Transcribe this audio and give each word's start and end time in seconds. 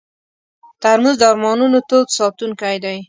ترموز 0.81 1.15
د 1.19 1.23
ارمانونو 1.31 1.79
تود 1.89 2.07
ساتونکی 2.19 2.75
دی. 2.83 2.97